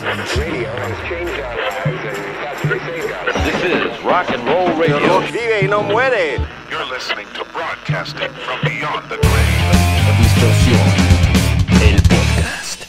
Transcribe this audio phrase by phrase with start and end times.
[0.00, 0.08] This
[3.64, 5.20] is rock and roll radio.
[5.20, 6.38] Vive y no muere.
[6.70, 9.60] You're listening to broadcasting from beyond the grave.
[10.18, 10.80] Distorsión,
[11.82, 12.84] el podcast.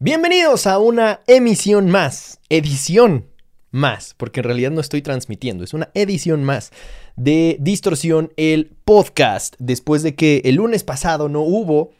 [0.00, 3.26] Bienvenidos a una emisión más, edición
[3.70, 6.72] más, porque en realidad no estoy transmitiendo, es una edición más
[7.16, 11.90] de Distorsión, el podcast, después de que el lunes pasado no hubo,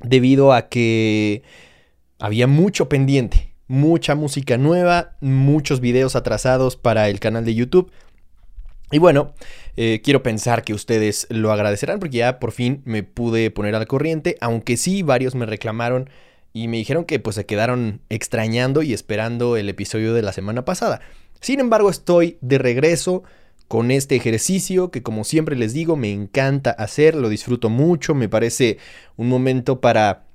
[0.00, 1.44] debido a que
[2.18, 7.90] había mucho pendiente, mucha música nueva, muchos videos atrasados para el canal de YouTube.
[8.90, 9.32] Y bueno,
[9.78, 13.86] eh, quiero pensar que ustedes lo agradecerán porque ya por fin me pude poner al
[13.86, 16.10] corriente, aunque sí varios me reclamaron
[16.52, 20.66] y me dijeron que pues se quedaron extrañando y esperando el episodio de la semana
[20.66, 21.00] pasada.
[21.40, 23.22] Sin embargo, estoy de regreso
[23.68, 28.28] con este ejercicio que como siempre les digo me encanta hacer, lo disfruto mucho, me
[28.28, 28.76] parece
[29.16, 30.26] un momento para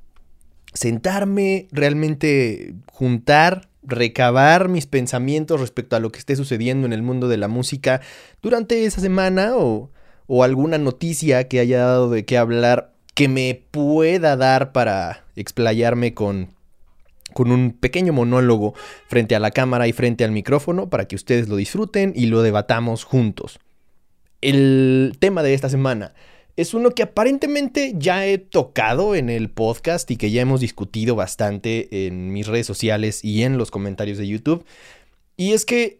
[0.74, 7.28] sentarme, realmente juntar, recabar mis pensamientos respecto a lo que esté sucediendo en el mundo
[7.28, 8.02] de la música
[8.42, 9.92] durante esa semana o,
[10.28, 16.14] o alguna noticia que haya dado de qué hablar que me pueda dar para explayarme
[16.14, 16.50] con,
[17.34, 18.76] con un pequeño monólogo
[19.08, 22.42] frente a la cámara y frente al micrófono para que ustedes lo disfruten y lo
[22.42, 23.60] debatamos juntos.
[24.42, 26.14] El tema de esta semana
[26.58, 31.16] es uno que aparentemente ya he tocado en el podcast y que ya hemos discutido
[31.16, 34.66] bastante en mis redes sociales y en los comentarios de YouTube.
[35.38, 36.00] Y es que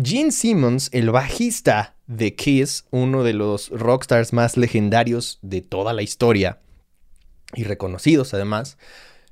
[0.00, 6.02] Gene Simmons, el bajista de Kiss, uno de los rockstars más legendarios de toda la
[6.02, 6.60] historia
[7.54, 8.76] y reconocidos además,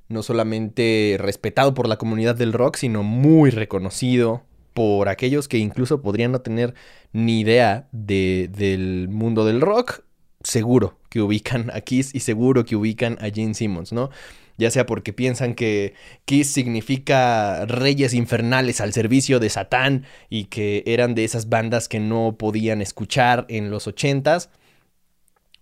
[0.08, 6.00] no solamente respetado por la comunidad del rock, sino muy reconocido por aquellos que incluso
[6.00, 6.74] podrían no tener
[7.12, 10.02] ni idea de, del mundo del rock
[10.44, 14.10] seguro que ubican a Kiss y seguro que ubican a Gene Simmons, ¿no?
[14.56, 15.94] Ya sea porque piensan que
[16.26, 21.98] Kiss significa reyes infernales al servicio de Satán y que eran de esas bandas que
[21.98, 24.50] no podían escuchar en los ochentas,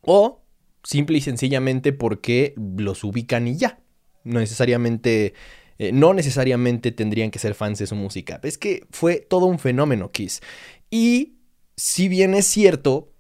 [0.02, 0.42] o
[0.82, 3.78] simple y sencillamente porque los ubican y ya.
[4.24, 5.32] No necesariamente,
[5.78, 8.40] eh, no necesariamente tendrían que ser fans de su música.
[8.42, 10.42] Es que fue todo un fenómeno Kiss.
[10.90, 11.36] Y
[11.76, 13.11] si bien es cierto,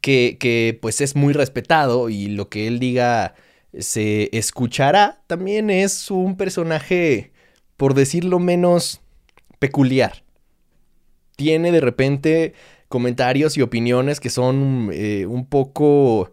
[0.00, 3.34] que, pues es muy respetado y lo que él diga
[3.78, 7.32] se escuchará, también es un personaje,
[7.76, 9.00] por decirlo menos,
[9.58, 10.24] peculiar.
[11.36, 12.54] Tiene de repente
[12.88, 16.32] comentarios y opiniones que son eh, un poco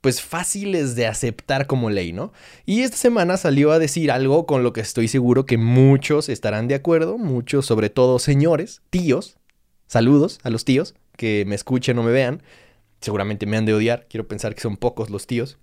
[0.00, 2.32] pues fáciles de aceptar como ley, ¿no?
[2.64, 6.68] Y esta semana salió a decir algo con lo que estoy seguro que muchos estarán
[6.68, 9.36] de acuerdo, muchos, sobre todo señores, tíos,
[9.88, 12.42] saludos a los tíos que me escuchen o me vean,
[13.00, 15.58] seguramente me han de odiar, quiero pensar que son pocos los tíos,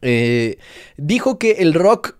[0.00, 0.58] eh,
[0.96, 2.16] dijo que el rock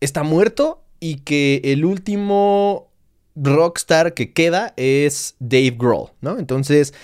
[0.00, 2.90] está muerto y que el último
[3.36, 6.38] rockstar que queda es Dave Grohl, ¿no?
[6.38, 6.94] Entonces,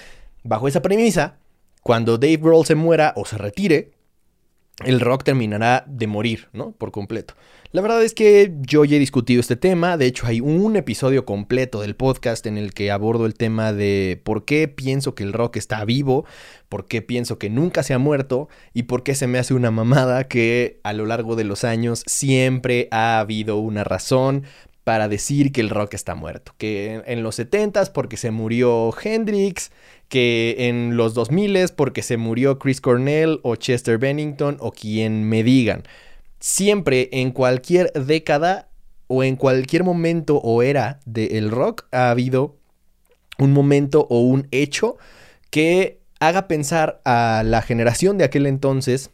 [0.42, 1.38] bajo esa premisa,
[1.82, 3.92] cuando Dave Grohl se muera o se retire,
[4.84, 6.72] el rock terminará de morir, ¿no?
[6.72, 7.34] Por completo.
[7.72, 11.24] La verdad es que yo ya he discutido este tema, de hecho hay un episodio
[11.24, 15.32] completo del podcast en el que abordo el tema de por qué pienso que el
[15.32, 16.24] rock está vivo,
[16.68, 19.70] por qué pienso que nunca se ha muerto y por qué se me hace una
[19.70, 24.42] mamada que a lo largo de los años siempre ha habido una razón
[24.82, 29.70] para decir que el rock está muerto, que en los 70s porque se murió Hendrix,
[30.10, 35.42] que en los 2000s porque se murió Chris Cornell o Chester Bennington o quien me
[35.42, 35.84] digan.
[36.40, 38.68] Siempre en cualquier década
[39.06, 42.56] o en cualquier momento o era del rock ha habido
[43.38, 44.98] un momento o un hecho
[45.50, 49.10] que haga pensar a la generación de aquel entonces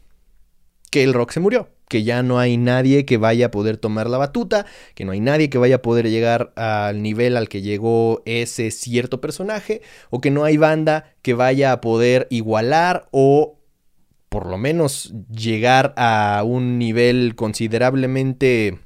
[0.89, 4.09] que el rock se murió, que ya no hay nadie que vaya a poder tomar
[4.09, 7.61] la batuta, que no hay nadie que vaya a poder llegar al nivel al que
[7.61, 13.57] llegó ese cierto personaje, o que no hay banda que vaya a poder igualar o
[14.29, 18.79] por lo menos llegar a un nivel considerablemente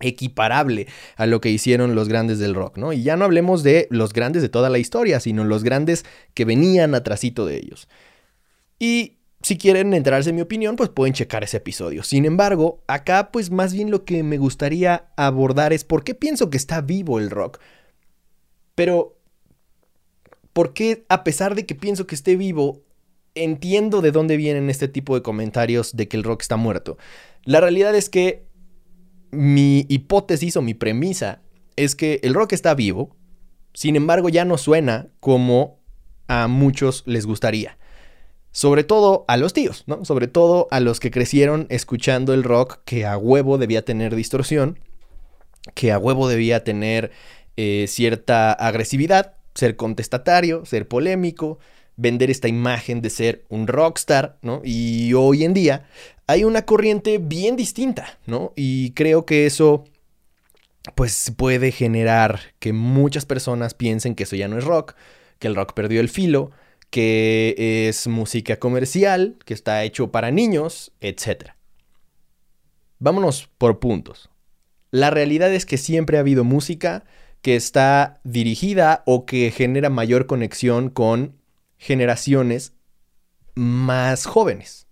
[0.00, 2.92] equiparable a lo que hicieron los grandes del rock, ¿no?
[2.92, 6.44] Y ya no hablemos de los grandes de toda la historia, sino los grandes que
[6.44, 7.88] venían atrásito de ellos.
[8.78, 9.15] Y
[9.46, 12.02] si quieren enterarse en mi opinión, pues pueden checar ese episodio.
[12.02, 16.50] Sin embargo, acá pues más bien lo que me gustaría abordar es por qué pienso
[16.50, 17.60] que está vivo el rock.
[18.74, 19.16] Pero,
[20.52, 22.82] ¿por qué a pesar de que pienso que esté vivo,
[23.36, 26.98] entiendo de dónde vienen este tipo de comentarios de que el rock está muerto.
[27.44, 28.48] La realidad es que
[29.30, 31.40] mi hipótesis o mi premisa
[31.76, 33.14] es que el rock está vivo,
[33.74, 35.78] sin embargo ya no suena como
[36.26, 37.78] a muchos les gustaría.
[38.56, 40.06] Sobre todo a los tíos, ¿no?
[40.06, 44.78] Sobre todo a los que crecieron escuchando el rock que a huevo debía tener distorsión
[45.74, 47.10] que a huevo debía tener
[47.58, 51.58] eh, cierta agresividad, ser contestatario, ser polémico,
[51.96, 54.62] vender esta imagen de ser un rockstar, ¿no?
[54.64, 55.84] Y hoy en día
[56.26, 58.54] hay una corriente bien distinta, ¿no?
[58.56, 59.84] Y creo que eso
[60.94, 64.94] pues puede generar que muchas personas piensen que eso ya no es rock,
[65.40, 66.52] que el rock perdió el filo,
[66.90, 71.50] que es música comercial, que está hecho para niños, etc.
[72.98, 74.30] Vámonos por puntos.
[74.90, 77.04] La realidad es que siempre ha habido música
[77.42, 81.36] que está dirigida o que genera mayor conexión con
[81.78, 82.72] generaciones
[83.54, 84.86] más jóvenes.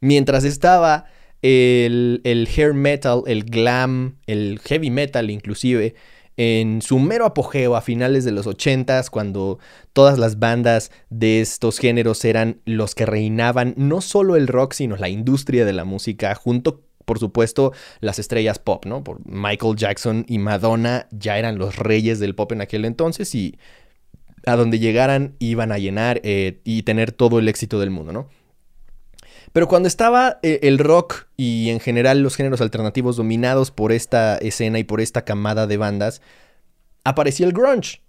[0.00, 1.06] Mientras estaba
[1.42, 5.94] el, el, hair metal, el glam, el heavy metal inclusive,
[6.36, 9.58] en su mero apogeo a finales de los 80s, cuando
[9.92, 14.96] todas las bandas de estos géneros eran los que reinaban no solo el rock, sino
[14.96, 19.02] la industria de la música, junto por supuesto, las estrellas pop, ¿no?
[19.02, 23.58] Por Michael Jackson y Madonna ya eran los reyes del pop en aquel entonces y
[24.46, 28.28] a donde llegaran iban a llenar eh, y tener todo el éxito del mundo, ¿no?
[29.52, 34.38] Pero cuando estaba eh, el rock y en general los géneros alternativos dominados por esta
[34.38, 36.22] escena y por esta camada de bandas,
[37.04, 38.00] apareció el grunge.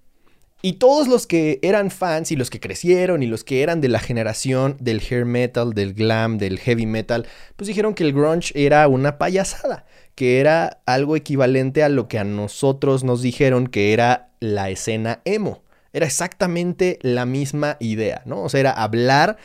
[0.66, 3.90] Y todos los que eran fans y los que crecieron y los que eran de
[3.90, 8.54] la generación del hair metal, del glam, del heavy metal, pues dijeron que el grunge
[8.56, 9.86] era una payasada,
[10.16, 15.20] que era algo equivalente a lo que a nosotros nos dijeron que era la escena
[15.26, 15.64] emo.
[15.92, 18.44] Era exactamente la misma idea, ¿no?
[18.44, 19.38] O sea, era hablar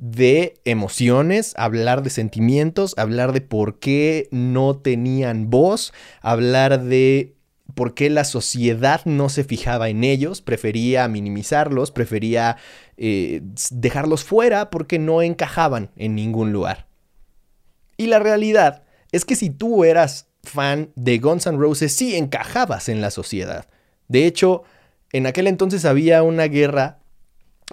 [0.00, 5.92] de emociones, hablar de sentimientos, hablar de por qué no tenían voz,
[6.22, 7.36] hablar de
[7.74, 12.56] por qué la sociedad no se fijaba en ellos, prefería minimizarlos, prefería
[12.96, 16.86] eh, dejarlos fuera porque no encajaban en ningún lugar.
[17.98, 18.82] Y la realidad
[19.12, 23.68] es que si tú eras fan de Guns N' Roses, sí encajabas en la sociedad.
[24.08, 24.62] De hecho,
[25.12, 26.99] en aquel entonces había una guerra,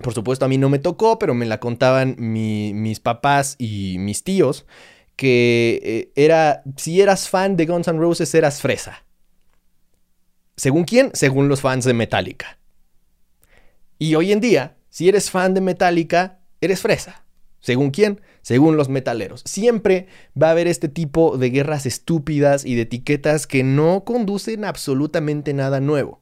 [0.01, 4.23] por supuesto a mí no me tocó, pero me la contaban mis papás y mis
[4.23, 4.65] tíos,
[5.15, 9.03] que eh, era, si eras fan de Guns N' Roses eras fresa.
[10.55, 11.11] ¿Según quién?
[11.13, 12.59] Según los fans de Metallica.
[13.99, 17.23] Y hoy en día, si eres fan de Metallica, eres fresa.
[17.59, 18.21] ¿Según quién?
[18.41, 19.41] Según los metaleros.
[19.45, 20.07] Siempre
[20.39, 25.53] va a haber este tipo de guerras estúpidas y de etiquetas que no conducen absolutamente
[25.53, 26.21] nada nuevo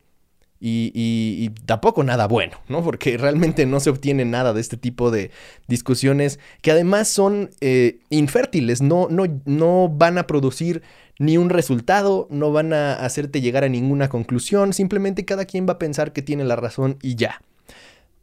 [0.60, 2.84] y, tampoco nada bueno, ¿no?
[2.84, 5.32] Porque realmente no se obtiene nada de este tipo de
[5.68, 10.82] discusiones que además son eh, infértiles, no, no, no van a producir
[11.20, 15.74] ni un resultado, no van a hacerte llegar a ninguna conclusión, simplemente cada quien va
[15.74, 17.42] a pensar que tiene la razón y ya.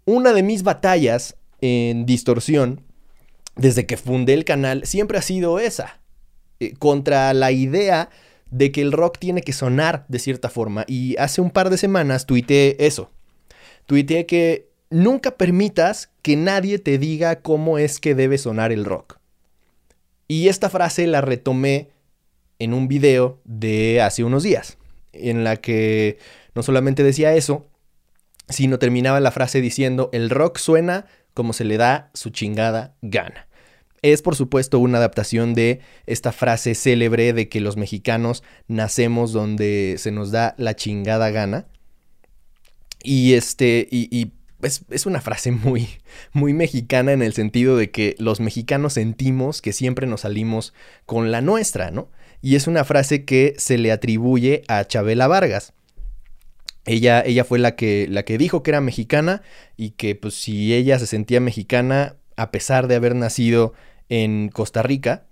[0.04, 2.82] Una de mis batallas en distorsión,
[3.56, 6.00] desde que fundé el canal, siempre ha sido esa,
[6.60, 8.10] eh, contra la idea
[8.52, 10.84] de que el rock tiene que sonar de cierta forma.
[10.86, 13.10] Y hace un par de semanas tuiteé eso.
[13.86, 19.18] Tuiteé que nunca permitas que nadie te diga cómo es que debe sonar el rock.
[20.28, 21.88] Y esta frase la retomé
[22.58, 24.78] en un video de hace unos días,
[25.12, 26.18] en la que
[26.54, 27.66] no solamente decía eso,
[28.48, 33.48] sino terminaba la frase diciendo, el rock suena como se le da su chingada gana
[34.02, 39.94] es por supuesto una adaptación de esta frase célebre de que los mexicanos nacemos donde
[39.98, 41.66] se nos da la chingada gana.
[43.04, 44.32] Y este, y,
[44.62, 45.88] es, una frase muy,
[46.32, 50.74] muy mexicana en el sentido de que los mexicanos sentimos que siempre nos salimos
[51.06, 52.10] con la nuestra, ¿no?
[52.40, 55.74] Y es una frase que se le atribuye a Chabela Vargas.
[56.84, 59.42] Ella, ella fue la que, la que dijo que era mexicana
[59.76, 63.74] y que pues si ella se sentía mexicana, a pesar de haber nacido
[64.12, 65.24] en Costa Rica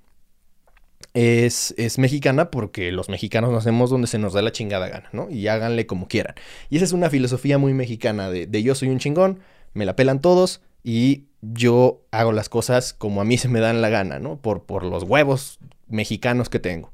[1.13, 5.29] es, es, mexicana porque los mexicanos nacemos donde se nos da la chingada gana, ¿no?
[5.29, 6.35] Y háganle como quieran.
[6.71, 9.41] Y esa es una filosofía muy mexicana de, de yo soy un chingón,
[9.75, 13.83] me la pelan todos y yo hago las cosas como a mí se me dan
[13.83, 14.41] la gana, ¿no?
[14.41, 15.59] Por, por los huevos
[15.89, 16.91] mexicanos que tengo.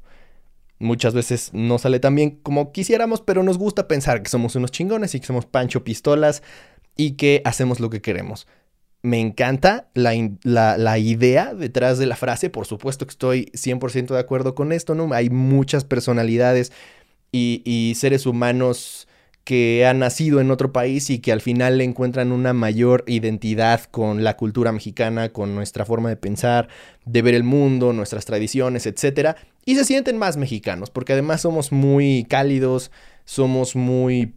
[0.79, 4.71] Muchas veces no sale tan bien como quisiéramos, pero nos gusta pensar que somos unos
[4.71, 6.43] chingones y que somos Pancho Pistolas
[6.97, 8.45] y que hacemos lo que queremos
[9.01, 12.49] me encanta la, idea detrás de la frase.
[12.49, 15.13] Por supuesto que estoy 100% de acuerdo con esto, ¿no?
[15.13, 16.71] Hay muchas personalidades
[17.31, 19.07] y, seres humanos
[19.43, 24.25] que han nacido en otro país y que al final encuentran una mayor identidad con
[24.25, 26.67] la cultura mexicana, con nuestra forma de pensar,
[27.05, 29.37] de ver el mundo, nuestras tradiciones, etc.
[29.63, 32.91] Y se sienten más mexicanos, porque además somos muy cálidos,
[33.23, 34.33] somos muy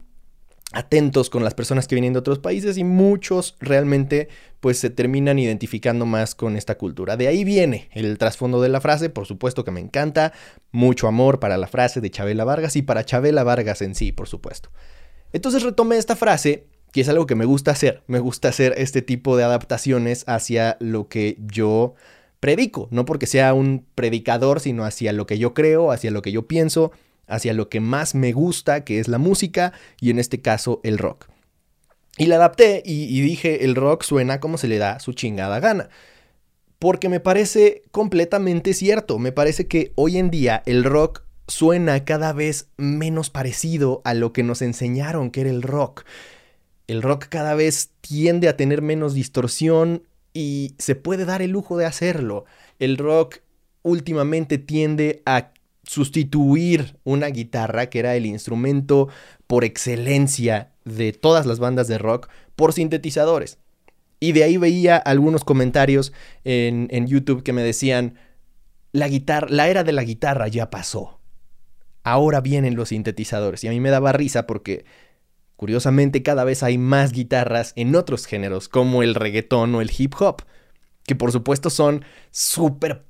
[0.73, 5.39] atentos con las personas que vienen de otros países y muchos realmente pues se terminan
[5.39, 7.17] identificando más con esta cultura.
[7.17, 10.33] De ahí viene el trasfondo de la frase, por supuesto que me encanta,
[10.71, 14.27] mucho amor para la frase de Chabela Vargas y para Chabela Vargas en sí, por
[14.27, 14.69] supuesto.
[15.33, 19.01] Entonces retomé esta frase, que es algo que me gusta hacer, me gusta hacer este
[19.01, 21.95] tipo de adaptaciones hacia lo que yo
[22.39, 26.31] predico, no porque sea un predicador, sino hacia lo que yo creo, hacia lo que
[26.31, 26.91] yo pienso,
[27.31, 30.97] hacia lo que más me gusta, que es la música y en este caso el
[30.97, 31.27] rock.
[32.17, 35.89] Y la adapté y, dije, el rock suena como se le da su chingada gana.
[36.77, 42.33] Porque me parece completamente cierto, me parece que hoy en día el rock suena cada
[42.33, 46.03] vez menos parecido a lo que nos enseñaron que era el rock.
[46.87, 51.77] El rock cada vez tiende a tener menos distorsión y se puede dar el lujo
[51.77, 52.45] de hacerlo.
[52.79, 53.39] El rock
[53.83, 55.51] últimamente tiende a
[55.91, 59.09] sustituir una guitarra, que era el instrumento
[59.45, 63.57] por excelencia de todas las bandas de rock, por sintetizadores.
[64.17, 66.13] Y de ahí veía algunos comentarios
[66.45, 68.15] en, YouTube que me decían,
[68.93, 71.19] la, guitarra, la era de la guitarra ya pasó.
[72.03, 73.61] Ahora vienen los sintetizadores.
[73.65, 74.85] Y a mí me daba risa porque,
[75.57, 80.13] curiosamente, cada vez hay más guitarras en otros géneros, como el reggaetón o el hip
[80.21, 80.43] hop
[81.05, 83.03] que por supuesto son súper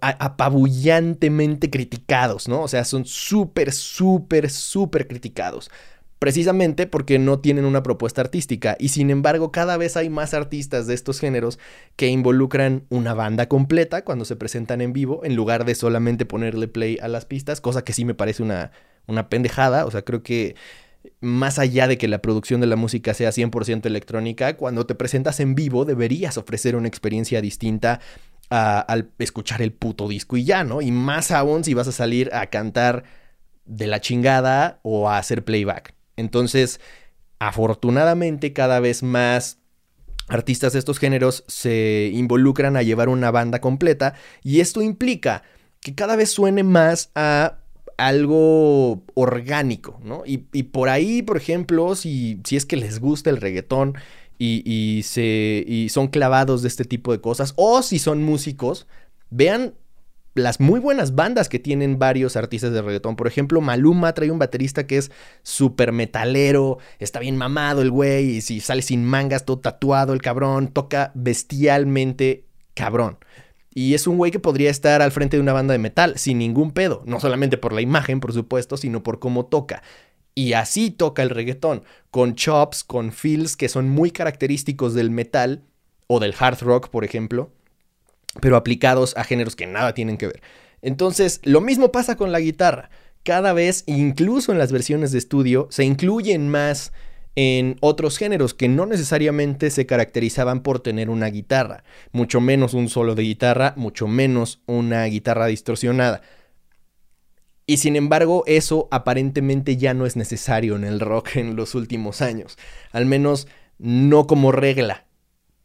[0.00, 2.62] apabullantemente criticados, ¿no?
[2.62, 5.70] O sea, son súper, súper, súper criticados.
[6.18, 10.86] Precisamente porque no tienen una propuesta artística y sin embargo cada vez hay más artistas
[10.86, 11.58] de estos géneros
[11.96, 16.66] que involucran una banda completa cuando se presentan en vivo en lugar de solamente ponerle
[16.66, 18.70] play a las pistas, cosa que sí me parece una,
[19.06, 20.56] una pendejada, o sea, creo que
[21.20, 25.40] más allá de que la producción de la música sea 100% electrónica, cuando te presentas
[25.40, 28.00] en vivo deberías ofrecer una experiencia distinta
[28.50, 30.82] al escuchar el puto disco y ya, ¿no?
[30.82, 33.04] Y más aún si vas a salir a cantar
[33.64, 35.94] de la chingada o a hacer playback.
[36.16, 36.80] Entonces,
[37.38, 39.58] afortunadamente cada vez más
[40.28, 45.42] artistas de estos géneros se involucran a llevar una banda completa y esto implica
[45.80, 47.58] que cada vez suene más a
[47.98, 50.22] algo orgánico, ¿no?
[50.26, 53.94] Y, por ahí, por ejemplo, si, es que les gusta el reggaetón
[54.38, 58.86] y, se, y son clavados de este tipo de cosas, o si son músicos,
[59.30, 59.74] vean
[60.34, 63.16] las muy buenas bandas que tienen varios artistas de reggaetón.
[63.16, 65.10] Por ejemplo, Maluma trae un baterista que es
[65.42, 70.22] súper metalero, está bien mamado el güey, y si sale sin mangas, todo tatuado el
[70.22, 73.18] cabrón, toca bestialmente cabrón.
[73.74, 76.38] Y es un güey que podría estar al frente de una banda de metal sin
[76.38, 77.02] ningún pedo.
[77.06, 79.82] No solamente por la imagen, por supuesto, sino por cómo toca.
[80.36, 85.62] Y así toca el reggaetón, con chops, con feels que son muy característicos del metal
[86.06, 87.50] o del hard rock, por ejemplo,
[88.40, 90.42] pero aplicados a géneros que nada tienen que ver.
[90.82, 92.90] Entonces, lo mismo pasa con la guitarra.
[93.22, 96.92] Cada vez, incluso en las versiones de estudio, se incluyen más
[97.36, 102.88] en otros géneros que no necesariamente se caracterizaban por tener una guitarra, mucho menos un
[102.88, 106.22] solo de guitarra, mucho menos una guitarra distorsionada.
[107.66, 112.20] Y sin embargo, eso aparentemente ya no es necesario en el rock en los últimos
[112.20, 112.58] años,
[112.92, 113.48] al menos
[113.78, 115.06] no como regla.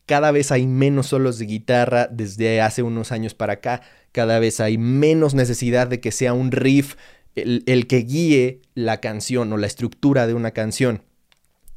[0.05, 4.59] Cada vez hay menos solos de guitarra desde hace unos años para acá, cada vez
[4.59, 6.95] hay menos necesidad de que sea un riff
[7.35, 11.03] el, que guíe la canción o la estructura de una canción.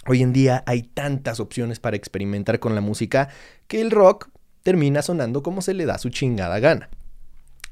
[0.06, 3.28] Hoy en día hay tantas opciones para experimentar con la música
[3.68, 4.28] que el rock
[4.62, 6.88] termina sonando como se le da su chingada gana.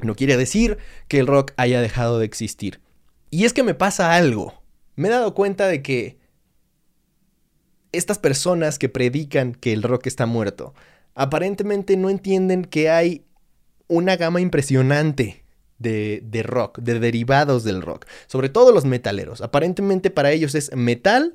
[0.01, 2.81] No quiere decir que el rock haya dejado de existir.
[3.31, 4.63] Y es que me pasa algo.
[4.97, 6.19] Me he dado cuenta de que
[7.93, 10.75] estas personas que predican que el rock está muerto,
[11.15, 13.25] aparentemente no entienden que hay
[13.89, 15.45] una gama impresionante
[15.79, 19.41] de, de, rock, de derivados del rock, sobre todo los metaleros.
[19.41, 21.35] Aparentemente para ellos es metal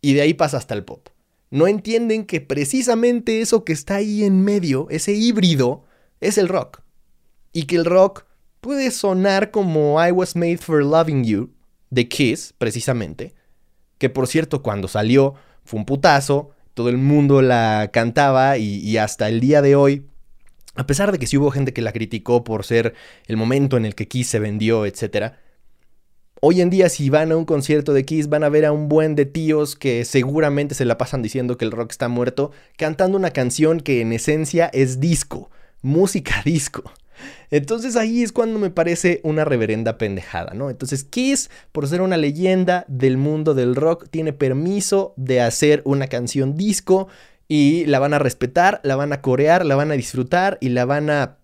[0.00, 1.08] y de ahí pasa hasta el pop.
[1.50, 5.84] No entienden que precisamente eso que está ahí en medio, ese híbrido,
[6.20, 6.82] es el rock.
[7.52, 8.24] Y que el rock
[8.60, 11.50] puede sonar como I Was Made for Loving You,
[11.90, 13.34] de Kiss, precisamente.
[13.96, 19.28] Que por cierto, cuando salió fue un putazo, todo el mundo la cantaba y, hasta
[19.28, 20.04] el día de hoy
[20.76, 22.94] a pesar de que sí hubo gente que la criticó por ser
[23.26, 25.40] el momento en el que Kiss se vendió, etcétera,
[26.40, 28.88] Hoy en día si van a un concierto de Kiss van a ver a un
[28.88, 33.18] buen de tíos que seguramente se la pasan diciendo que el rock está muerto, cantando
[33.18, 35.50] una canción que en esencia es disco,
[35.82, 36.84] música disco.
[37.50, 40.70] Entonces ahí es cuando me parece una reverenda pendejada, ¿no?
[40.70, 46.06] Entonces Kiss, por ser una leyenda del mundo del rock, tiene permiso de hacer una
[46.06, 47.08] canción disco
[47.48, 50.84] y la van a respetar, la van a corear, la van a disfrutar y la
[50.84, 51.38] van a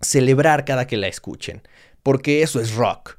[0.00, 1.62] celebrar cada que la escuchen,
[2.02, 3.18] porque eso es rock.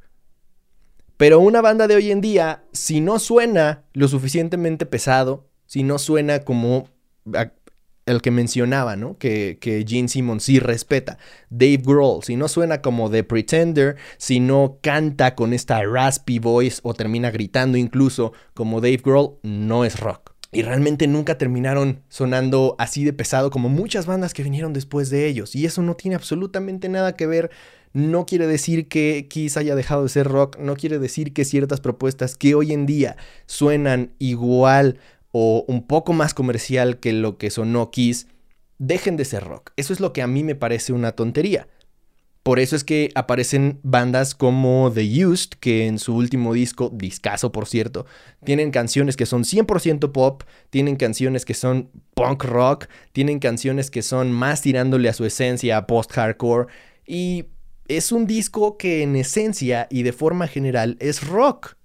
[1.18, 5.98] Pero una banda de hoy en día, si no suena lo suficientemente pesado, si no
[5.98, 6.90] suena como
[8.06, 9.18] el que mencionaba, ¿no?
[9.18, 11.18] Que, que Gene Simmons sí respeta.
[11.50, 16.80] Dave Grohl, si no suena como The Pretender, si no canta con esta raspy voice
[16.84, 20.32] o termina gritando incluso como Dave Grohl, no es rock.
[20.52, 25.28] Y realmente nunca terminaron sonando así de pesado como muchas bandas que vinieron después de
[25.28, 25.56] ellos.
[25.56, 27.52] Y eso no tiene absolutamente nada que ver
[27.98, 31.82] no quiere decir que Kiss haya dejado de ser rock, no quiere decir que ciertas
[31.82, 35.00] propuestas que hoy en día suenan igual
[35.32, 38.28] o un poco más comercial que lo que sonó Kiss,
[38.78, 39.72] dejen de ser rock.
[39.78, 41.68] Eso es lo que a mí me parece una tontería.
[42.44, 47.52] Por eso es que aparecen bandas como The Used, que en su último disco, discaso
[47.52, 48.06] por cierto,
[48.46, 54.04] tienen canciones que son 100% pop, tienen canciones que son punk rock, tienen canciones que
[54.04, 56.68] son más tirándole a su esencia post-hardcore.
[57.08, 57.46] Y
[57.88, 61.76] es un disco que en esencia y de forma general es rock.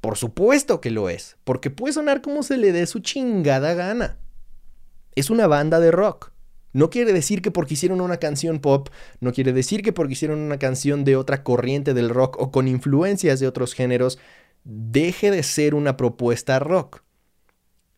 [0.00, 4.18] Por supuesto que lo es, porque puede sonar como se le dé su chingada gana.
[5.14, 6.32] Es una banda de rock.
[6.72, 10.40] No quiere decir que porque hicieron una canción pop, no quiere decir que porque hicieron
[10.40, 14.18] una canción de otra corriente del rock o con influencias de otros géneros,
[14.64, 17.02] deje de ser una propuesta rock.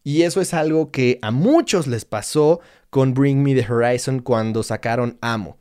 [0.04, 4.62] Y eso es algo que a muchos les pasó con Bring Me the Horizon cuando
[4.62, 5.57] sacaron Amo.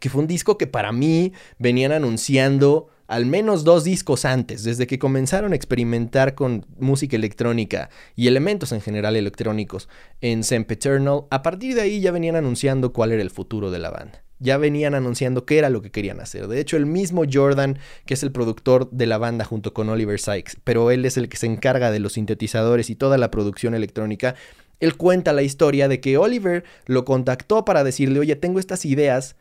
[0.00, 4.86] Que fue un disco que para mí venían anunciando al menos dos discos antes, desde
[4.86, 9.88] que comenzaron a experimentar con música electrónica y elementos en general electrónicos
[10.20, 13.90] en Sempeternal, a partir de ahí ya venían anunciando cuál era el futuro de la
[13.90, 14.22] banda.
[14.40, 16.48] Ya venían anunciando qué era lo que querían hacer.
[16.48, 20.18] De hecho, el mismo Jordan, que es el productor de la banda junto con Oliver
[20.18, 23.74] Sykes, pero él es el que se encarga de los sintetizadores y toda la producción
[23.74, 24.34] electrónica,
[24.80, 29.36] él cuenta la historia de que Oliver lo contactó para decirle, oye, tengo estas ideas,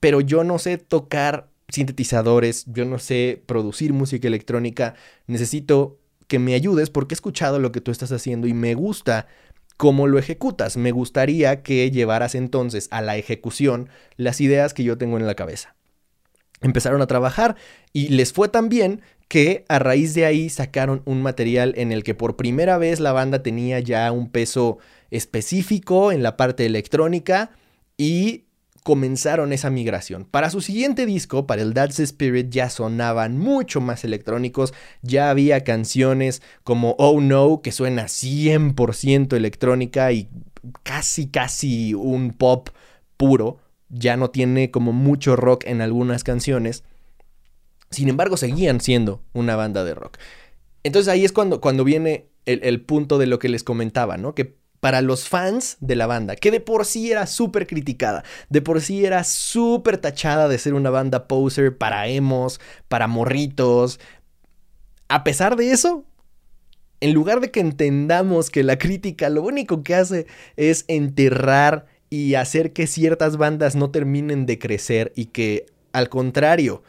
[0.00, 4.94] pero yo no sé tocar sintetizadores, yo no sé producir música electrónica,
[5.26, 9.26] necesito que me ayudes porque he escuchado lo que tú estás haciendo y me gusta
[9.76, 10.76] cómo lo ejecutas.
[10.76, 15.34] Me gustaría que llevaras entonces a la ejecución las ideas que yo tengo en la
[15.34, 15.74] cabeza.
[16.60, 17.56] Empezaron a trabajar
[17.92, 22.02] y les fue tan bien que a raíz de ahí sacaron un material en el
[22.02, 24.78] que por primera vez la banda tenía ya un peso
[25.10, 27.52] específico en la parte electrónica
[27.96, 28.47] y
[28.88, 30.24] comenzaron esa migración.
[30.24, 34.72] Para su siguiente disco, para el That's Spirit, ya sonaban mucho más electrónicos,
[35.02, 40.30] ya había canciones como Oh No, que suena 100% electrónica y
[40.84, 42.70] casi, casi un pop
[43.18, 43.58] puro,
[43.90, 46.82] ya no tiene como mucho rock en algunas canciones.
[47.90, 50.16] Sin embargo, seguían siendo una banda de rock.
[50.82, 54.34] Entonces ahí es cuando, cuando viene el, el punto de lo que les comentaba, ¿no?
[54.34, 58.62] Que para los fans de la banda, que de por sí era súper criticada, de
[58.62, 63.98] por sí era súper tachada de ser una banda poser para emos, para morritos.
[65.08, 66.04] A pesar de eso,
[67.00, 72.34] en lugar de que entendamos que la crítica lo único que hace es enterrar y
[72.34, 76.82] hacer que ciertas bandas no terminen de crecer y que, al contrario,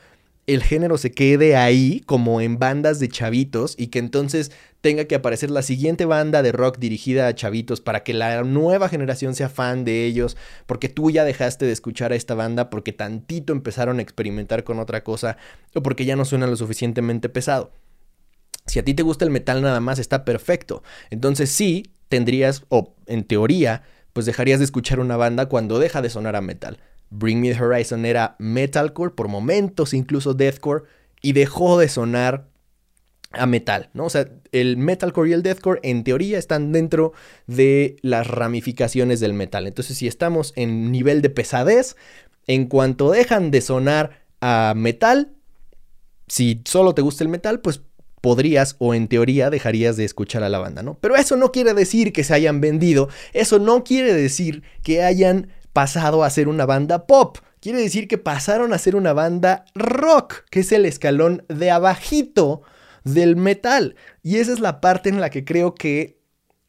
[0.54, 5.14] el género se quede ahí como en bandas de chavitos y que entonces tenga que
[5.14, 9.50] aparecer la siguiente banda de rock dirigida a chavitos para que la nueva generación sea
[9.50, 14.00] fan de ellos, porque tú ya dejaste de escuchar a esta banda porque tantito empezaron
[14.00, 15.38] a experimentar con otra cosa
[15.76, 17.72] o porque ya no suena lo suficientemente pesado.
[18.66, 20.82] Si a ti te gusta el metal nada más está perfecto.
[21.12, 23.84] Entonces sí, tendrías, o en teoría,
[24.14, 26.80] pues dejarías de escuchar una banda cuando deja de sonar a metal.
[27.10, 30.84] Bring Me the Horizon era metalcore, por momentos incluso deathcore,
[31.22, 32.48] y dejó de sonar
[33.32, 34.06] a metal, ¿no?
[34.06, 37.14] O sea, el metalcore y el deathcore en teoría están dentro
[37.46, 39.68] de las ramificaciones del metal.
[39.68, 41.96] Entonces, si estamos en nivel de pesadez,
[42.48, 45.34] en cuanto dejan de sonar a metal,
[46.28, 47.82] si solo te gusta el metal, pues
[48.22, 50.98] podrías o en teoría dejarías de escuchar a la banda, ¿no?
[51.00, 55.50] Pero eso no quiere decir que se hayan vendido, eso no quiere decir que hayan
[55.74, 57.38] pasado a ser una banda pop.
[57.60, 62.62] Quiere decir que pasaron a ser una banda rock, que es el escalón de abajito
[63.04, 63.96] del metal.
[64.24, 66.20] Y esa es la parte en la que creo que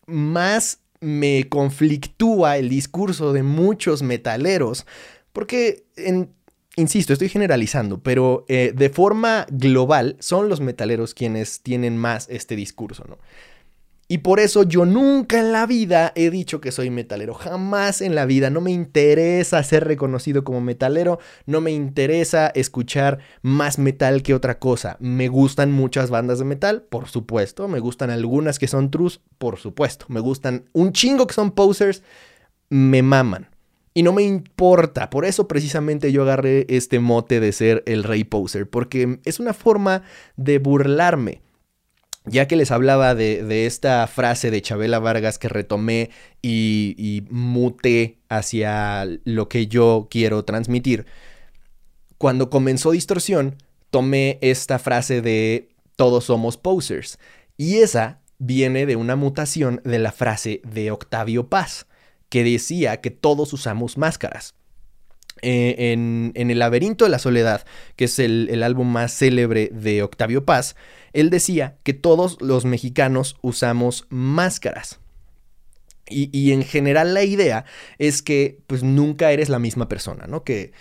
[0.06, 4.86] más me conflictúa el discurso de muchos metaleros.
[5.32, 5.86] Porque,
[6.76, 12.56] insisto, estoy generalizando, pero eh, de forma global son los metaleros quienes tienen más este
[12.56, 13.18] discurso, ¿no?
[14.12, 17.32] Y por eso yo nunca en la vida he dicho que soy metalero.
[17.32, 18.50] Jamás en la vida.
[18.50, 21.20] No me interesa ser reconocido como metalero.
[21.46, 24.96] No me interesa escuchar más metal que otra cosa.
[24.98, 27.68] Me gustan muchas bandas de metal, por supuesto.
[27.68, 30.06] Me gustan algunas que son trus, por supuesto.
[30.08, 32.02] Me gustan un chingo que son posers.
[32.68, 33.48] Me maman.
[33.94, 38.24] Y no me importa, por eso precisamente yo agarré este mote de ser el rey
[38.24, 40.02] poser, porque es una forma
[40.36, 41.42] de burlarme.
[42.26, 46.10] Ya que les hablaba de, esta frase de Chabela Vargas que retomé
[46.42, 51.06] y, y muté hacia lo que yo quiero transmitir,
[52.18, 53.56] cuando comenzó Distorsión,
[53.90, 57.18] tomé esta frase de todos somos posers.
[57.56, 61.86] Y esa viene de una mutación de la frase de Octavio Paz
[62.28, 64.54] que decía que todos usamos máscaras.
[65.42, 67.64] Eh, en, El laberinto de la soledad,
[67.96, 70.76] que es el, álbum más célebre de Octavio Paz,
[71.12, 75.00] él decía que todos los mexicanos usamos máscaras.
[76.08, 77.64] Y, y, en general la idea
[77.98, 80.42] es que pues nunca eres la misma persona, ¿no?
[80.42, 80.72] Que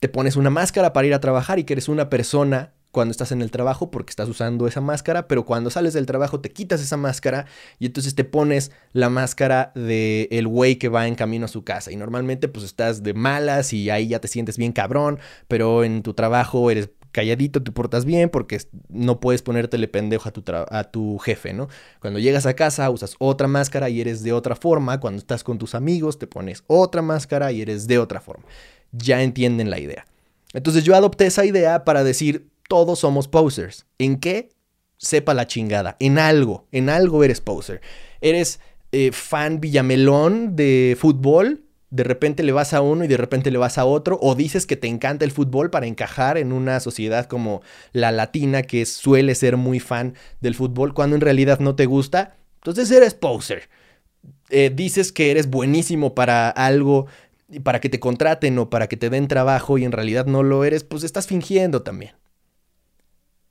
[0.00, 3.32] te pones una máscara para ir a trabajar y que eres una persona cuando estás
[3.32, 6.80] en el trabajo porque estás usando esa máscara, pero cuando sales del trabajo te quitas
[6.80, 7.44] esa máscara
[7.78, 11.64] y entonces te pones la máscara de el güey que va en camino a su
[11.64, 15.84] casa y normalmente pues estás de malas y ahí ya te sientes bien cabrón, pero
[15.84, 20.44] en tu trabajo eres calladito, te portas bien porque no puedes ponértele pendejo a tu,
[20.52, 21.68] a tu jefe, ¿no?
[22.00, 25.58] Cuando llegas a casa usas otra máscara y eres de otra forma, cuando estás con
[25.58, 28.44] tus amigos te pones otra máscara y eres de otra forma.
[28.92, 30.06] Ya entienden la idea.
[30.52, 33.86] Entonces yo adopté esa idea para decir, todos somos posers.
[33.98, 34.50] ¿En qué?
[34.96, 35.96] Sepa la chingada.
[36.00, 36.66] En algo.
[36.72, 37.80] En algo eres poser.
[38.20, 38.60] Eres
[38.92, 41.64] eh, fan Villamelón de fútbol.
[41.90, 44.18] De repente le vas a uno y de repente le vas a otro.
[44.20, 48.62] O dices que te encanta el fútbol para encajar en una sociedad como la latina
[48.62, 52.36] que suele ser muy fan del fútbol cuando en realidad no te gusta.
[52.56, 53.68] Entonces eres poser.
[54.48, 57.06] Eh, dices que eres buenísimo para algo
[57.62, 60.64] para que te contraten o para que te den trabajo y en realidad no lo
[60.64, 62.12] eres, pues estás fingiendo también.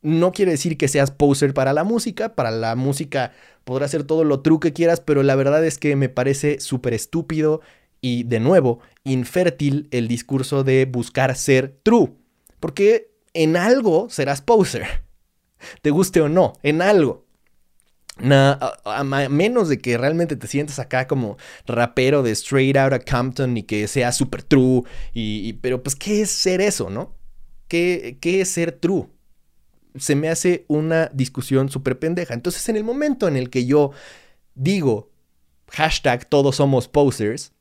[0.04, 3.32] No quiere decir que seas poser para la música, para la música
[3.64, 6.94] podrás hacer todo lo true que quieras, pero la verdad es que me parece súper
[6.94, 7.62] estúpido
[8.02, 12.12] y de nuevo infértil el discurso de buscar ser true,
[12.60, 14.86] porque en algo serás poser,
[15.82, 17.26] te guste o no, en algo.
[18.20, 23.64] a, menos de que realmente te sientas acá como rapero de Straight Outta Compton y
[23.64, 27.16] que sea super true, y, pero pues, ¿qué es ser eso, no?
[27.70, 29.08] ¿Qué, ¿Qué es ser true?
[29.96, 32.34] Se me hace una discusión súper pendeja.
[32.34, 33.92] Entonces, en el momento en el que yo
[34.56, 35.12] digo
[35.70, 37.54] hashtag todos somos posers,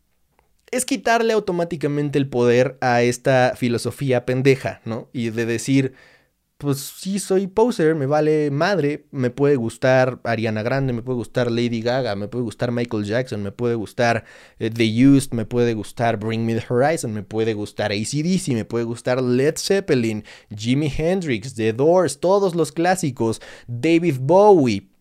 [0.70, 5.08] es quitarle automáticamente el poder a esta filosofía pendeja, ¿no?
[5.12, 5.94] Y de decir,
[6.62, 11.50] pues sí soy poser, me vale madre, me puede gustar Ariana Grande, me puede gustar
[11.50, 14.24] Lady Gaga, me puede gustar Michael Jackson, me puede gustar
[14.60, 18.64] eh, The Used, me puede gustar Bring Me the Horizon, me puede gustar ACDC, me
[18.64, 20.24] puede gustar Led Zeppelin,
[20.56, 24.91] Jimi Hendrix, The Doors, todos los clásicos, David Bowie,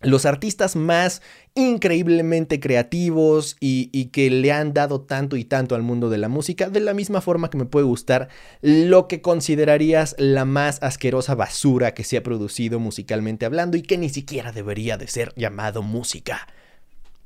[0.00, 1.22] los artistas más
[1.54, 6.70] increíblemente creativos y, que le han dado tanto y tanto al mundo de la música,
[6.70, 8.28] de la misma forma que me puede gustar
[8.62, 13.98] lo que considerarías la más asquerosa basura que se ha producido musicalmente hablando y que
[13.98, 16.46] ni siquiera debería de ser llamado música.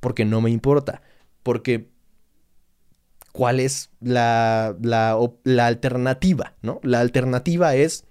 [0.01, 1.03] Porque no me importa,
[1.43, 1.91] porque
[3.33, 6.55] ¿cuál es la, la, la alternativa?
[6.63, 6.81] ¿no?
[6.83, 8.05] La alternativa es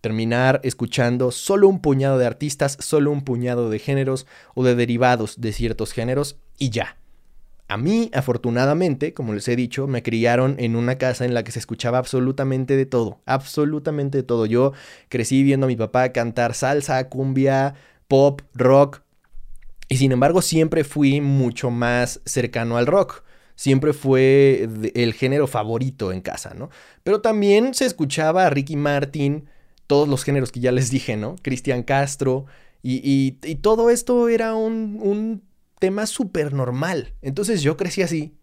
[0.00, 5.40] terminar escuchando solo un puñado de artistas, solo un puñado de géneros o de derivados
[5.40, 6.96] de ciertos géneros y ya.
[7.68, 11.52] A mí, afortunadamente, como les he dicho, me criaron en una casa en la que
[11.52, 14.44] se escuchaba absolutamente de todo, absolutamente de todo.
[14.46, 14.72] Yo
[15.08, 17.74] crecí viendo a mi papá cantar salsa, cumbia,
[18.08, 19.02] pop, rock,
[19.88, 23.22] y sin embargo siempre fui mucho más cercano al rock
[23.60, 26.70] siempre fue el género favorito en casa, ¿no?
[27.02, 29.50] Pero también se escuchaba a Ricky Martin,
[29.90, 31.34] todos los géneros que ya les dije, ¿no?
[31.42, 32.46] Cristian Castro,
[32.80, 35.42] y, todo esto era un,
[35.80, 37.14] tema súper normal.
[37.22, 38.34] Entonces yo crecí así.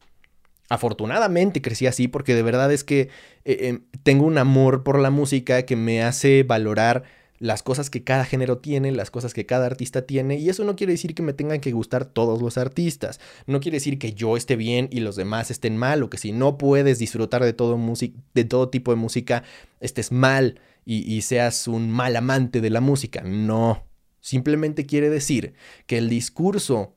[0.68, 3.10] Afortunadamente crecí así porque de verdad es que
[3.46, 7.04] eh, em, tengo un amor por la música que me hace valorar
[7.40, 10.76] las cosas que cada género tiene, las cosas que cada artista tiene, y eso no
[10.76, 14.36] quiere decir que me tengan que gustar todos los artistas, no quiere decir que yo
[14.36, 17.80] esté bien y los demás estén mal, o que si no puedes disfrutar de todo,
[18.34, 19.44] de todo tipo de música,
[19.80, 23.22] estés mal y, seas un mal amante de la música.
[23.22, 23.86] No,
[24.22, 25.54] simplemente quiere decir
[25.86, 26.96] que el discurso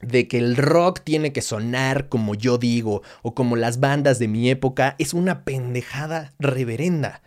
[0.00, 4.28] de que el rock tiene que sonar como yo digo o como las bandas de
[4.28, 7.20] mi época es una pendejada reverenda.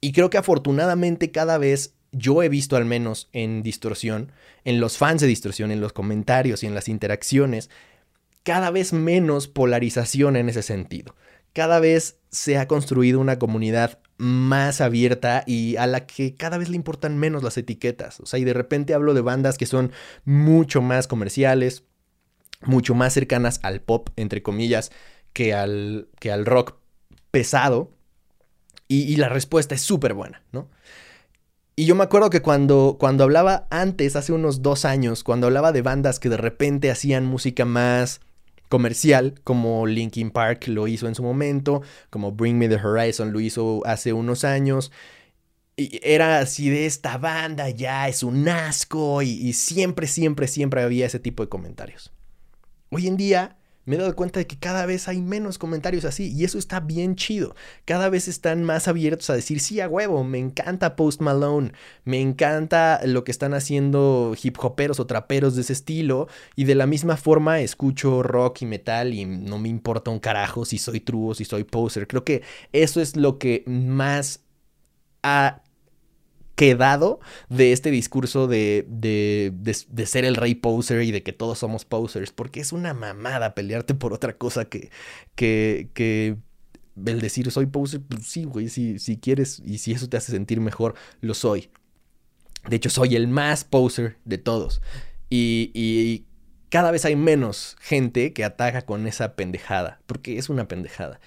[0.00, 4.32] Y creo que afortunadamente cada vez yo he visto al menos en distorsión,
[4.64, 7.68] en los fans de distorsión, en los comentarios y en las interacciones,
[8.42, 11.14] cada vez menos polarización en ese sentido.
[11.52, 16.68] Cada vez se ha construido una comunidad más abierta y a la que cada vez
[16.68, 18.20] le importan menos las etiquetas.
[18.20, 19.92] O sea, y de repente hablo de bandas que son
[20.24, 21.84] mucho más comerciales,
[22.62, 24.92] mucho más cercanas al pop, entre comillas,
[25.32, 26.76] que al, que al rock
[27.30, 27.90] pesado.
[28.86, 30.68] Y, y la respuesta es súper buena, ¿no?
[31.76, 35.72] Y yo me acuerdo que cuando, cuando hablaba antes, hace unos dos años, cuando hablaba
[35.72, 38.20] de bandas que de repente hacían música más
[38.68, 43.40] comercial, como Linkin Park lo hizo en su momento, como Bring Me the Horizon lo
[43.40, 44.92] hizo hace unos años,
[45.76, 50.82] y era así de esta banda ya es un asco, y, y siempre, siempre, siempre
[50.82, 52.12] había ese tipo de comentarios.
[52.90, 56.32] Hoy en día me he dado cuenta de que cada vez hay menos comentarios así
[56.32, 57.54] y eso está bien chido.
[57.84, 61.72] Cada vez están más abiertos a decir, sí, a huevo, me encanta Post Malone,
[62.04, 66.74] me encanta lo que están haciendo hip hoperos o traperos de ese estilo y de
[66.74, 71.00] la misma forma escucho rock y metal y no me importa un carajo si soy
[71.00, 72.06] true o si soy poser.
[72.06, 72.42] Creo que
[72.72, 74.40] eso es lo que más
[75.22, 75.63] ha
[76.54, 79.52] quedado de este discurso de, de,
[79.88, 83.54] de, ser el rey poser y de que todos somos posers, porque es una mamada
[83.54, 84.90] pelearte por otra cosa que,
[85.34, 86.36] que, que
[87.06, 90.32] el decir soy poser, pues sí, güey, si, si quieres y si eso te hace
[90.32, 91.70] sentir mejor, lo soy.
[92.68, 94.80] De hecho, soy el más poser de todos.
[95.28, 96.24] Y, y
[96.70, 101.20] cada vez hay menos gente que ataca con esa pendejada, porque es una pendejada.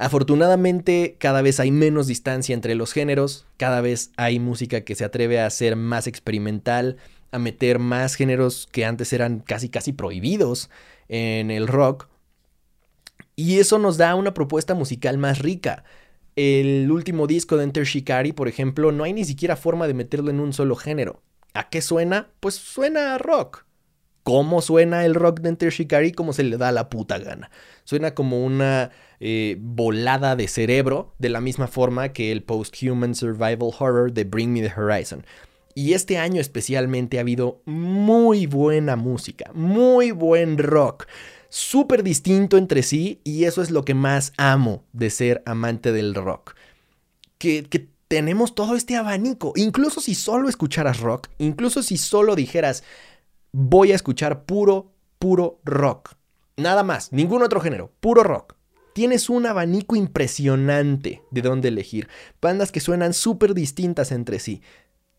[0.00, 5.04] Afortunadamente cada vez hay menos distancia entre los géneros, cada vez hay música que se
[5.04, 6.98] atreve a ser más experimental,
[7.32, 10.70] a meter más géneros que antes eran casi casi prohibidos
[11.08, 12.06] en el rock.
[13.34, 15.82] Y eso nos da una propuesta musical más rica.
[16.36, 20.30] El último disco de Enter Shikari, por ejemplo, no hay ni siquiera forma de meterlo
[20.30, 21.22] en un solo género.
[21.54, 22.28] ¿A qué suena?
[22.38, 23.64] Pues suena a rock.
[24.28, 26.12] ¿Cómo suena el rock de Enter Shikari?
[26.12, 27.50] Como se le da la puta gana.
[27.84, 33.70] Suena como una eh, volada de cerebro, de la misma forma que el post-human survival
[33.78, 35.24] horror de Bring Me the Horizon.
[35.74, 41.06] Y este año especialmente ha habido muy buena música, muy buen rock,
[41.48, 46.14] súper distinto entre sí y eso es lo que más amo de ser amante del
[46.14, 46.54] rock.
[47.38, 52.84] Que, que tenemos todo este abanico, incluso si solo escucharas rock, incluso si solo dijeras
[53.52, 56.14] voy a escuchar puro, puro rock.
[56.56, 58.54] Nada más, ningún otro género, puro rock.
[58.92, 62.08] Tienes un abanico impresionante de dónde elegir.
[62.40, 64.60] Bandas que suenan súper distintas entre sí.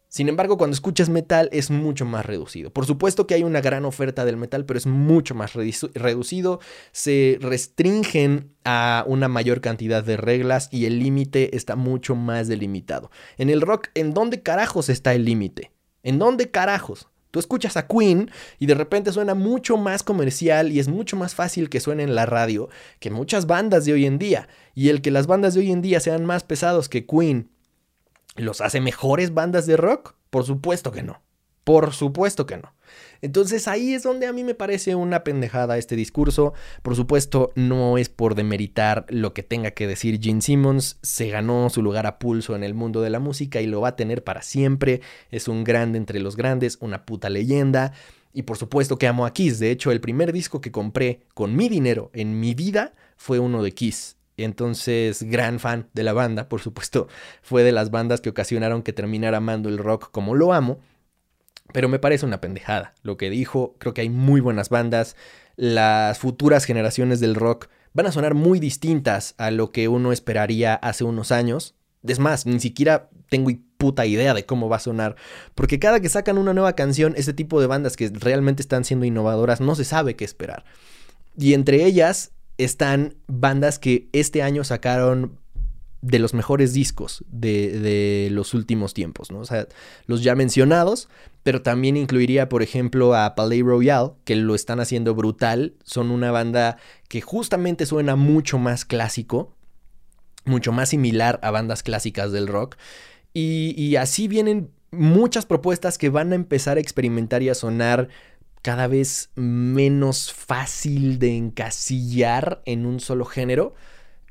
[0.09, 2.73] Sin embargo, cuando escuchas metal es mucho más reducido.
[2.73, 6.59] Por supuesto que hay una gran oferta del metal, pero es mucho más reducido.
[6.91, 13.11] Se restringen a una mayor cantidad de reglas y el límite está mucho más delimitado.
[13.37, 15.71] En el rock, ¿en dónde carajos está el límite?
[16.01, 17.07] ¿En dónde carajos?
[17.31, 21.35] Tú escuchas a Queen y de repente suena mucho más comercial y es mucho más
[21.35, 24.49] fácil que suene en la radio que muchas bandas de hoy en día.
[24.73, 27.51] Y el que las bandas de hoy en día sean más pesados que Queen,
[28.35, 30.15] ¿los hace mejores bandas de rock?
[30.29, 31.21] Por supuesto que no.
[31.69, 32.73] Por supuesto que no.
[33.21, 36.55] Entonces ahí es donde a mí me parece una pendejada este discurso.
[36.81, 40.97] Por supuesto, no es por demeritar lo que tenga que decir Gene Simmons.
[41.03, 43.89] Se ganó su lugar a pulso en el mundo de la música y lo va
[43.89, 45.01] a tener para siempre.
[45.29, 47.93] Es un grande entre los grandes, una puta leyenda.
[48.33, 49.59] Y por supuesto que amo a Kiss.
[49.59, 53.61] De hecho, el primer disco que compré con mi dinero en mi vida fue uno
[53.61, 54.17] de Kiss.
[54.37, 57.09] Entonces, gran fan de la banda, por supuesto,
[57.43, 60.79] fue de las bandas que ocasionaron que terminara amando el rock como lo amo.
[61.71, 63.75] Pero me parece una pendejada lo que dijo.
[63.77, 65.15] Creo que hay muy buenas bandas.
[65.55, 70.75] Las futuras generaciones del rock van a sonar muy distintas a lo que uno esperaría
[70.75, 71.75] hace unos años.
[72.03, 75.15] Es más, ni siquiera tengo puta idea de cómo va a sonar.
[75.55, 79.05] Porque cada que sacan una nueva canción, ese tipo de bandas que realmente están siendo
[79.05, 80.65] innovadoras, no se sabe qué esperar.
[81.37, 85.39] Y entre ellas están bandas que este año sacaron
[86.01, 89.39] de los mejores discos de, de, los últimos tiempos, ¿no?
[89.39, 89.67] O sea,
[90.05, 91.09] los ya mencionados,
[91.43, 95.73] pero también incluiría, por ejemplo, a Palais Royal, que lo están haciendo brutal.
[95.83, 96.77] Son una banda
[97.09, 99.53] que justamente suena mucho más clásico,
[100.45, 102.77] mucho más similar a bandas clásicas del rock.
[103.33, 108.07] Y, y así vienen muchas propuestas que van a empezar a experimentar y a sonar
[108.61, 113.73] cada vez menos fácil de encasillar en un solo género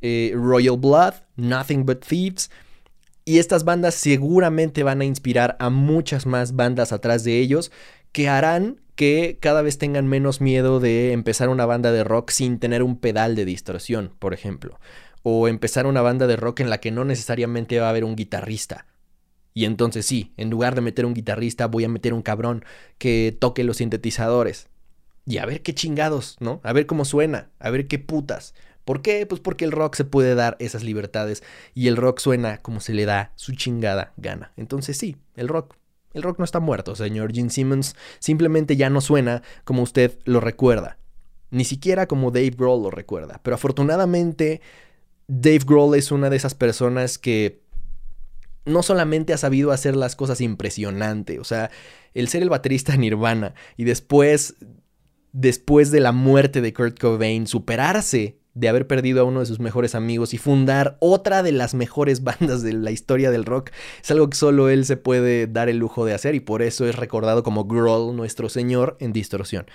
[0.01, 2.51] eh, Royal Blood, Nothing But Thieves.
[3.25, 7.71] Y estas bandas seguramente van a inspirar a muchas más bandas atrás de ellos
[8.13, 12.59] que harán que cada vez tengan menos miedo de empezar una banda de rock sin
[12.59, 14.81] tener un pedal de distorsión, por ejemplo.
[15.23, 18.17] O empezar una banda de rock en la que no necesariamente va a haber un
[18.17, 18.87] guitarrista.
[19.55, 22.65] Y entonces sí, en lugar de meter un guitarrista, voy a meter un cabrón
[22.99, 24.69] que toque los sintetizadores.
[25.27, 26.61] Y a ver qué chingados, ¿no?
[26.65, 28.55] A ver cómo suena, a ver qué putas.
[28.89, 29.27] ¿Por qué?
[29.27, 31.43] Pues porque el rock se puede dar esas libertades
[31.75, 34.55] y el rock suena como se le da su chingada gana.
[34.57, 35.77] Entonces sí, el rock.
[36.15, 37.97] El rock no está muerto, señor Gene Simmons.
[38.19, 40.97] Simplemente ya no suena como usted lo recuerda.
[41.51, 43.43] Ni siquiera como Dave Grohl lo recuerda.
[43.43, 44.63] Pero afortunadamente,
[45.27, 47.61] Dave Grohl es una de esas personas que
[48.65, 51.71] no solamente ha sabido hacer las cosas impresionante, o sea,
[52.15, 54.55] el ser el baterista de Nirvana y después,
[55.33, 59.61] después de la muerte de Kurt Cobain, superarse de haber perdido a uno de sus
[59.61, 63.71] mejores amigos y fundar otra de las mejores bandas de la historia del rock,
[64.03, 66.87] es algo que solo él se puede dar el lujo de hacer y por eso
[66.87, 69.67] es recordado como Grohl, nuestro señor, en distorsión.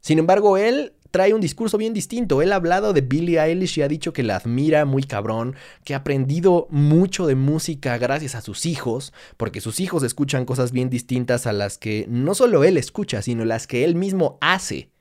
[0.00, 2.42] Sin embargo, él trae un discurso bien distinto.
[2.42, 5.54] Él ha hablado de Billie Eilish y ha dicho que la admira muy cabrón,
[5.84, 10.72] que ha aprendido mucho de música gracias a sus hijos, porque sus hijos escuchan cosas
[10.72, 14.91] bien distintas a las que no solo él escucha, sino las que él mismo hace.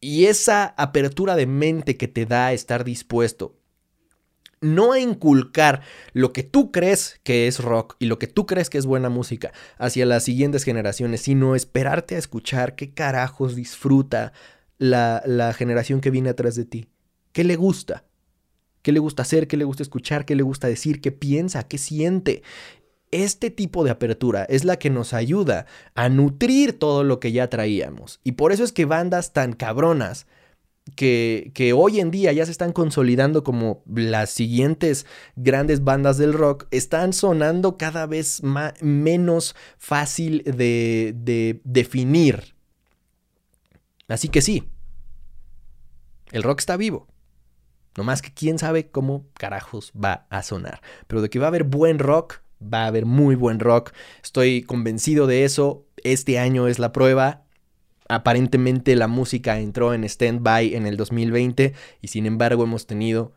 [0.00, 3.60] Y esa apertura de mente que te da estar dispuesto
[4.60, 5.82] no a inculcar
[6.12, 9.08] lo que tú crees que es rock y lo que tú crees que es buena
[9.08, 14.32] música hacia las siguientes generaciones, sino esperarte a escuchar qué carajos disfruta
[14.78, 16.88] la, la generación que viene atrás de ti.
[17.32, 18.04] ¿Qué le gusta?
[18.82, 19.46] ¿Qué le gusta hacer?
[19.46, 20.24] ¿Qué le gusta escuchar?
[20.24, 21.00] ¿Qué le gusta decir?
[21.00, 21.66] ¿Qué piensa?
[21.68, 22.42] ¿Qué siente?
[23.10, 27.48] Este tipo de apertura es la que nos ayuda a nutrir todo lo que ya
[27.48, 28.20] traíamos.
[28.22, 30.26] Y por eso es que bandas tan cabronas
[30.96, 36.32] que, que, hoy en día ya se están consolidando como las siguientes grandes bandas del
[36.32, 38.42] rock, están sonando cada vez
[38.80, 42.54] menos fácil de, de definir.
[44.08, 44.68] Así que sí,
[46.32, 47.06] el rock está vivo.
[47.96, 50.80] No más que quién sabe cómo carajos va a sonar.
[51.06, 53.92] Pero de que va a haber buen rock, va a haber muy buen rock.
[54.22, 55.86] Estoy convencido de eso.
[56.02, 57.44] Este año es la prueba.
[58.08, 63.32] Aparentemente la música entró en stand-by en el 2020 y sin embargo hemos tenido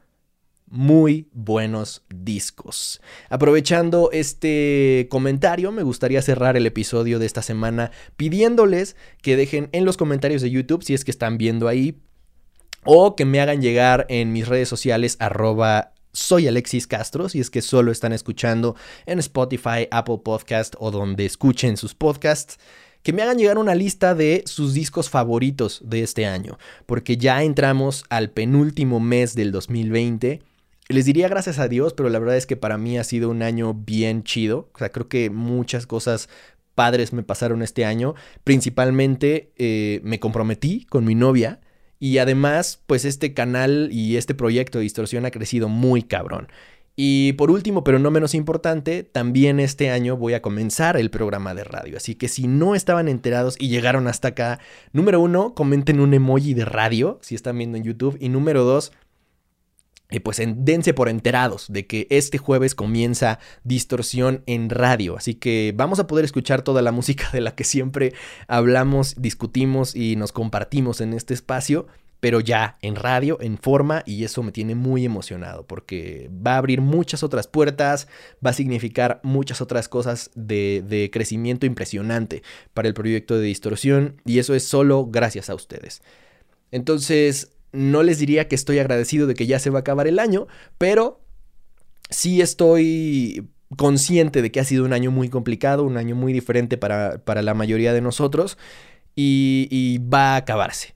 [0.74, 3.00] muy buenos discos.
[3.30, 9.86] Aprovechando este comentario, me gustaría cerrar el episodio de esta semana pidiéndoles que dejen en
[9.86, 12.02] los comentarios de YouTube, si es que están viendo ahí,
[12.84, 17.50] o que me hagan llegar en mis redes sociales arroba soy Alexis Castro, si es
[17.50, 22.58] que solo están escuchando en Spotify, Apple Podcast o donde escuchen sus podcasts
[23.04, 27.44] que me hagan llegar una lista de sus discos favoritos de este año, porque ya
[27.44, 30.42] entramos al penúltimo mes del 2020.
[30.88, 33.42] Les diría gracias a Dios, pero la verdad es que para mí ha sido un
[33.42, 34.70] año bien chido.
[34.74, 36.30] O sea, creo que muchas cosas
[36.76, 38.16] padres me pasaron este año.
[38.44, 41.60] Principalmente eh, me comprometí con mi novia.
[42.04, 46.50] Y además, pues este canal y este proyecto de distorsión ha crecido muy cabrón.
[46.98, 51.54] Y por último, pero no menos importante, también este año voy a comenzar el programa
[51.56, 51.96] de radio.
[51.96, 54.60] Así que si no estaban enterados y llegaron hasta acá,
[54.92, 58.18] número uno, comenten un emoji de radio si están viendo en YouTube.
[58.20, 58.92] Y número dos,
[60.14, 65.18] eh, pues dense por enterados de que este jueves comienza Distorsión en radio.
[65.18, 68.14] Así que vamos a poder escuchar toda la música de la que siempre
[68.48, 71.88] hablamos, discutimos y nos compartimos en este espacio
[72.24, 76.58] pero ya en radio, en forma, y eso me tiene muy emocionado porque va a
[76.58, 82.42] abrir muchas otras puertas, va a significar muchas otras cosas de, crecimiento impresionante
[82.74, 86.02] para el proyecto de distorsión, y eso es solo gracias a ustedes.
[86.72, 90.20] Entonces, no les diría que estoy agradecido de que ya se va a acabar el
[90.20, 91.22] año, pero
[92.10, 96.78] sí estoy consciente de que ha sido un año muy complicado, un año muy diferente
[96.78, 98.58] para, la mayoría de nosotros,
[99.16, 100.96] y va a acabarse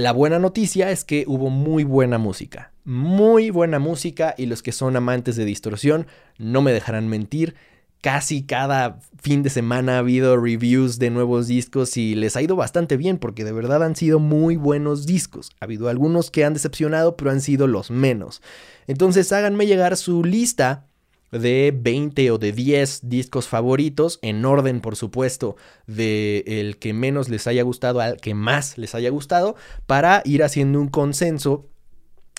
[0.00, 4.72] la buena noticia es que hubo muy buena música, muy buena música y los que
[4.72, 6.06] son amantes de distorsión
[6.38, 7.54] no me dejarán mentir.
[8.00, 12.56] Casi cada fin de semana ha habido reviews de nuevos discos y les ha ido
[12.56, 15.50] bastante bien porque de verdad han sido muy buenos discos.
[15.60, 18.40] Ha habido algunos que han decepcionado pero han sido los menos.
[18.86, 20.86] Entonces háganme llegar su lista
[21.30, 27.28] de 20 o de 10 discos favoritos, en orden por supuesto, de el que menos
[27.28, 31.66] les haya gustado al que más les haya gustado, para ir haciendo un consenso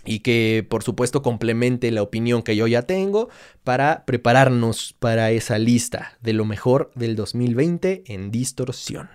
[0.05, 3.29] y que por supuesto complemente la opinión que yo ya tengo
[3.63, 9.09] para prepararnos para esa lista de lo mejor del 2020 en distorsión.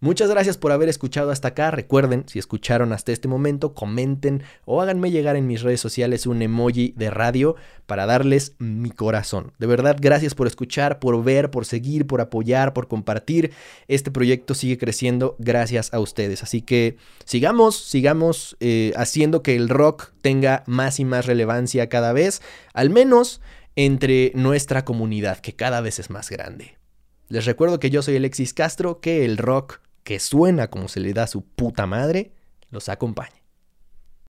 [0.00, 1.70] Muchas gracias por haber escuchado hasta acá.
[1.70, 6.42] Recuerden, si escucharon hasta este momento, comenten o háganme llegar en mis redes sociales un
[6.42, 7.56] emoji de radio
[7.86, 9.52] para darles mi corazón.
[9.58, 13.52] De verdad, gracias por escuchar, por ver, por seguir, por apoyar, por compartir.
[13.88, 16.42] Este proyecto sigue creciendo gracias a ustedes.
[16.42, 22.12] Así que sigamos, sigamos eh, haciendo que el rock tenga más y más relevancia cada
[22.12, 22.42] vez,
[22.72, 23.40] al menos
[23.76, 26.81] entre nuestra comunidad, que cada vez es más grande.
[27.32, 31.14] Les recuerdo que yo soy Alexis Castro, que el rock que suena como se le
[31.14, 32.32] da a su puta madre,
[32.70, 33.41] los acompañe.